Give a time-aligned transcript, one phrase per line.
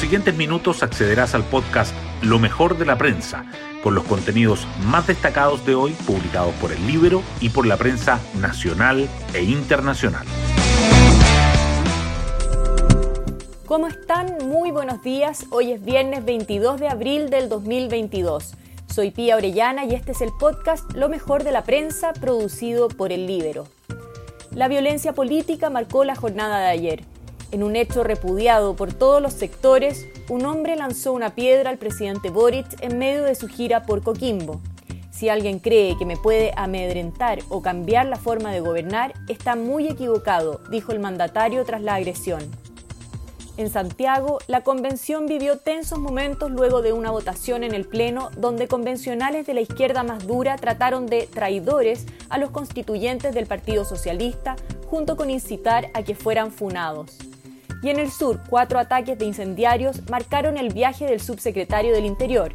[0.00, 3.44] siguientes minutos accederás al podcast Lo mejor de la prensa,
[3.82, 8.18] con los contenidos más destacados de hoy publicados por el libro y por la prensa
[8.40, 10.26] nacional e internacional.
[13.66, 14.38] ¿Cómo están?
[14.48, 15.44] Muy buenos días.
[15.50, 18.54] Hoy es viernes 22 de abril del 2022.
[18.86, 23.12] Soy Pía Orellana y este es el podcast Lo mejor de la prensa producido por
[23.12, 23.66] el Libero.
[24.54, 27.04] La violencia política marcó la jornada de ayer.
[27.52, 32.30] En un hecho repudiado por todos los sectores, un hombre lanzó una piedra al presidente
[32.30, 34.60] Boric en medio de su gira por Coquimbo.
[35.10, 39.88] Si alguien cree que me puede amedrentar o cambiar la forma de gobernar, está muy
[39.88, 42.48] equivocado, dijo el mandatario tras la agresión.
[43.56, 48.68] En Santiago, la convención vivió tensos momentos luego de una votación en el Pleno donde
[48.68, 54.54] convencionales de la izquierda más dura trataron de traidores a los constituyentes del Partido Socialista,
[54.86, 57.18] junto con incitar a que fueran funados.
[57.82, 62.52] Y en el sur, cuatro ataques de incendiarios marcaron el viaje del subsecretario del Interior.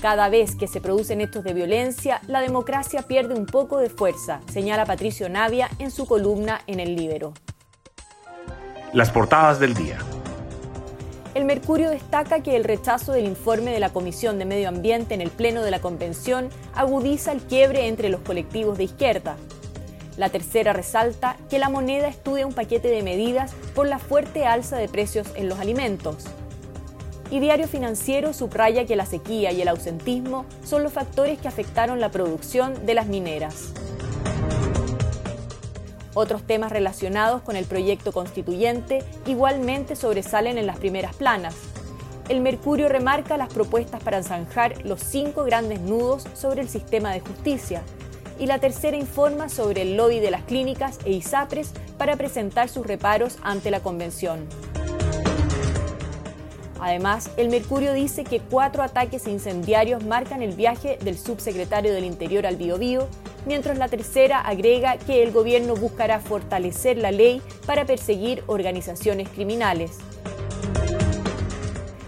[0.00, 4.40] Cada vez que se producen hechos de violencia, la democracia pierde un poco de fuerza,
[4.52, 7.34] señala Patricio Navia en su columna en El Libero.
[8.92, 9.98] Las portadas del día.
[11.34, 15.20] El Mercurio destaca que el rechazo del informe de la Comisión de Medio Ambiente en
[15.20, 19.36] el Pleno de la Convención agudiza el quiebre entre los colectivos de izquierda.
[20.18, 24.76] La tercera resalta que la moneda estudia un paquete de medidas por la fuerte alza
[24.76, 26.24] de precios en los alimentos.
[27.30, 32.00] Y Diario Financiero subraya que la sequía y el ausentismo son los factores que afectaron
[32.00, 33.72] la producción de las mineras.
[36.14, 41.54] Otros temas relacionados con el proyecto constituyente igualmente sobresalen en las primeras planas.
[42.28, 47.20] El Mercurio remarca las propuestas para zanjar los cinco grandes nudos sobre el sistema de
[47.20, 47.82] justicia,
[48.38, 52.86] y la tercera informa sobre el lobby de las clínicas e ISAPRES para presentar sus
[52.86, 54.46] reparos ante la convención.
[56.80, 62.46] Además, el Mercurio dice que cuatro ataques incendiarios marcan el viaje del subsecretario del Interior
[62.46, 63.08] al Biobío,
[63.46, 69.98] mientras la tercera agrega que el gobierno buscará fortalecer la ley para perseguir organizaciones criminales.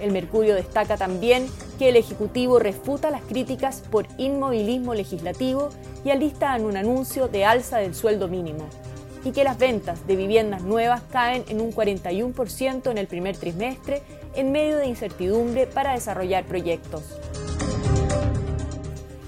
[0.00, 1.48] El Mercurio destaca también
[1.78, 5.70] que el Ejecutivo refuta las críticas por inmovilismo legislativo
[6.04, 8.66] y alistan un anuncio de alza del sueldo mínimo,
[9.24, 14.02] y que las ventas de viviendas nuevas caen en un 41% en el primer trimestre
[14.34, 17.02] en medio de incertidumbre para desarrollar proyectos.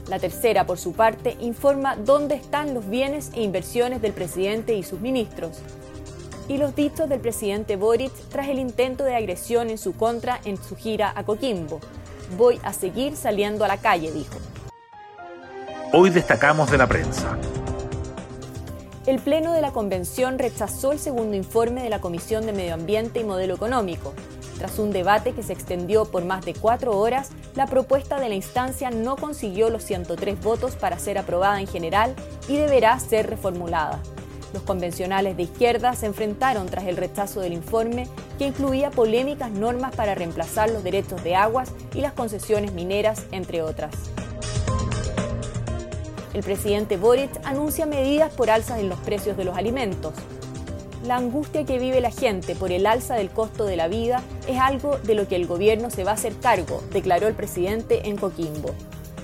[0.08, 4.82] La tercera, por su parte, informa dónde están los bienes e inversiones del presidente y
[4.82, 5.58] sus ministros,
[6.46, 10.62] y los dichos del presidente Boric tras el intento de agresión en su contra en
[10.62, 11.80] su gira a Coquimbo.
[12.36, 14.36] Voy a seguir saliendo a la calle, dijo.
[15.96, 17.38] Hoy destacamos de la prensa.
[19.06, 23.20] El Pleno de la Convención rechazó el segundo informe de la Comisión de Medio Ambiente
[23.20, 24.12] y Modelo Económico.
[24.58, 28.34] Tras un debate que se extendió por más de cuatro horas, la propuesta de la
[28.34, 32.16] instancia no consiguió los 103 votos para ser aprobada en general
[32.48, 34.00] y deberá ser reformulada.
[34.52, 39.94] Los convencionales de izquierda se enfrentaron tras el rechazo del informe que incluía polémicas normas
[39.94, 43.92] para reemplazar los derechos de aguas y las concesiones mineras, entre otras.
[46.34, 50.14] El presidente Boric anuncia medidas por alzas en los precios de los alimentos.
[51.06, 54.58] La angustia que vive la gente por el alza del costo de la vida es
[54.58, 58.16] algo de lo que el gobierno se va a hacer cargo, declaró el presidente en
[58.16, 58.74] Coquimbo.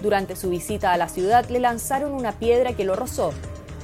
[0.03, 3.33] Durante su visita a la ciudad le lanzaron una piedra que lo rozó,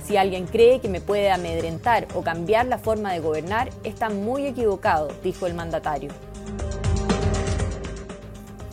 [0.07, 4.47] si alguien cree que me puede amedrentar o cambiar la forma de gobernar, está muy
[4.47, 6.13] equivocado, dijo el mandatario.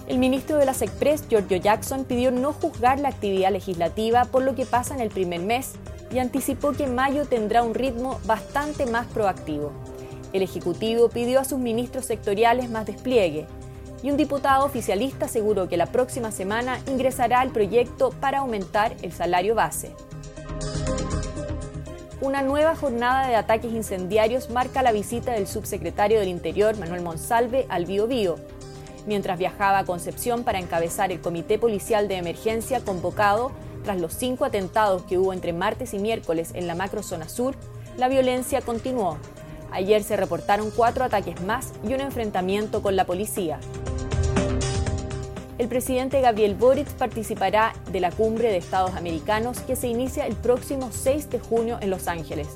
[0.07, 4.55] El ministro de la SECPRES, Giorgio Jackson, pidió no juzgar la actividad legislativa por lo
[4.55, 5.73] que pasa en el primer mes
[6.11, 9.71] y anticipó que mayo tendrá un ritmo bastante más proactivo.
[10.33, 13.45] El Ejecutivo pidió a sus ministros sectoriales más despliegue
[14.01, 19.13] y un diputado oficialista aseguró que la próxima semana ingresará el proyecto para aumentar el
[19.13, 19.93] salario base
[22.23, 27.65] una nueva jornada de ataques incendiarios marca la visita del subsecretario del Interior, Manuel Monsalve,
[27.67, 28.37] al Bío Bío.
[29.05, 33.51] Mientras viajaba a Concepción para encabezar el Comité Policial de Emergencia convocado
[33.83, 37.55] tras los cinco atentados que hubo entre martes y miércoles en la macrozona sur,
[37.97, 39.17] la violencia continuó.
[39.71, 43.59] Ayer se reportaron cuatro ataques más y un enfrentamiento con la policía
[45.63, 50.35] el presidente Gabriel Boric participará de la cumbre de Estados Americanos que se inicia el
[50.35, 52.49] próximo 6 de junio en Los Ángeles.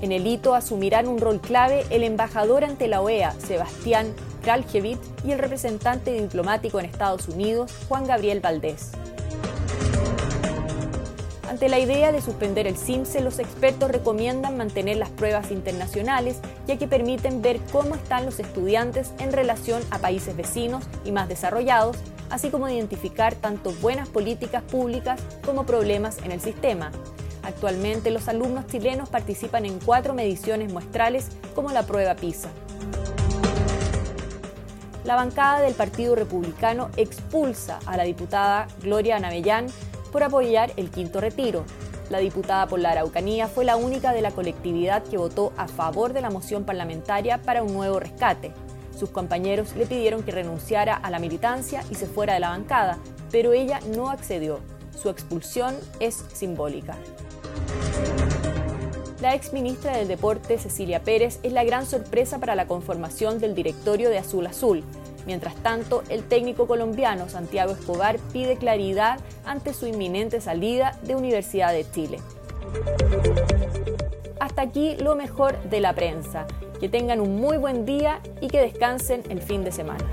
[0.00, 4.14] En el hito asumirán un rol clave el embajador ante la OEA, Sebastián
[5.24, 8.92] Y el representante diplomático en Estados Unidos, Juan Gabriel Valdés.
[11.48, 16.78] Ante la idea de suspender el CIMSE, los expertos recomiendan mantener las pruebas internacionales, ya
[16.78, 21.96] que permiten ver cómo están los estudiantes en relación a países vecinos y más desarrollados,
[22.30, 26.92] así como identificar tanto buenas políticas públicas como problemas en el sistema.
[27.42, 32.48] Actualmente los alumnos chilenos participan en cuatro mediciones muestrales como la prueba PISA.
[35.10, 39.66] La bancada del Partido Republicano expulsa a la diputada Gloria Anavellán
[40.12, 41.64] por apoyar el quinto retiro.
[42.10, 46.12] La diputada por la Araucanía fue la única de la colectividad que votó a favor
[46.12, 48.52] de la moción parlamentaria para un nuevo rescate.
[48.96, 52.98] Sus compañeros le pidieron que renunciara a la militancia y se fuera de la bancada,
[53.32, 54.60] pero ella no accedió.
[54.96, 56.96] Su expulsión es simbólica.
[59.20, 63.54] La ex ministra del Deporte, Cecilia Pérez, es la gran sorpresa para la conformación del
[63.54, 64.82] directorio de Azul Azul.
[65.26, 71.72] Mientras tanto, el técnico colombiano Santiago Escobar pide claridad ante su inminente salida de Universidad
[71.72, 72.18] de Chile.
[74.40, 76.46] Hasta aquí lo mejor de la prensa.
[76.80, 80.04] Que tengan un muy buen día y que descansen el fin de semana.